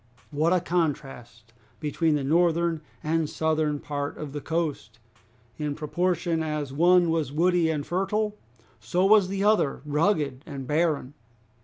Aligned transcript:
What 0.31 0.51
a 0.51 0.59
contrast 0.59 1.53
between 1.79 2.15
the 2.15 2.23
northern 2.23 2.81
and 3.03 3.29
southern 3.29 3.79
part 3.79 4.17
of 4.17 4.33
the 4.33 4.41
coast! 4.41 4.97
In 5.59 5.75
proportion 5.75 6.41
as 6.41 6.73
one 6.73 7.11
was 7.11 7.31
woody 7.31 7.69
and 7.69 7.85
fertile 7.85 8.35
so 8.79 9.05
was 9.05 9.27
the 9.27 9.43
other 9.43 9.83
rugged 9.85 10.41
and 10.47 10.65
barren! 10.65 11.13